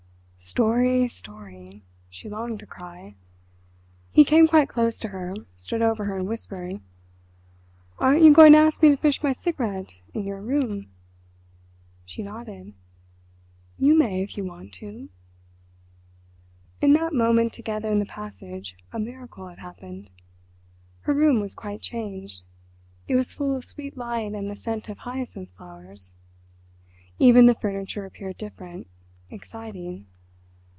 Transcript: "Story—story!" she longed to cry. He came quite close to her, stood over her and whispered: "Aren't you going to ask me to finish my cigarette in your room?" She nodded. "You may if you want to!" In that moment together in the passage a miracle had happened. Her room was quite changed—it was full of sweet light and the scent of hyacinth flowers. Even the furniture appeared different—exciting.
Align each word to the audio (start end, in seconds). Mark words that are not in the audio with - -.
"Story—story!" 0.43 1.83
she 2.09 2.27
longed 2.27 2.57
to 2.61 2.65
cry. 2.65 3.13
He 4.09 4.25
came 4.25 4.47
quite 4.47 4.69
close 4.69 4.97
to 4.97 5.09
her, 5.09 5.35
stood 5.55 5.83
over 5.83 6.05
her 6.05 6.17
and 6.17 6.27
whispered: 6.27 6.81
"Aren't 7.99 8.23
you 8.23 8.33
going 8.33 8.53
to 8.53 8.57
ask 8.57 8.81
me 8.81 8.89
to 8.89 8.97
finish 8.97 9.21
my 9.21 9.33
cigarette 9.33 9.99
in 10.15 10.23
your 10.25 10.41
room?" 10.41 10.89
She 12.05 12.23
nodded. 12.23 12.73
"You 13.77 13.95
may 13.95 14.23
if 14.23 14.35
you 14.35 14.43
want 14.43 14.73
to!" 14.73 15.09
In 16.81 16.93
that 16.93 17.13
moment 17.13 17.53
together 17.53 17.91
in 17.91 17.99
the 17.99 18.05
passage 18.07 18.75
a 18.91 18.97
miracle 18.97 19.45
had 19.47 19.59
happened. 19.59 20.09
Her 21.01 21.13
room 21.13 21.39
was 21.39 21.53
quite 21.53 21.83
changed—it 21.83 23.15
was 23.15 23.31
full 23.31 23.55
of 23.55 23.63
sweet 23.63 23.95
light 23.95 24.33
and 24.33 24.49
the 24.49 24.55
scent 24.55 24.89
of 24.89 24.97
hyacinth 24.97 25.51
flowers. 25.55 26.11
Even 27.19 27.45
the 27.45 27.53
furniture 27.53 28.05
appeared 28.07 28.39
different—exciting. 28.39 30.07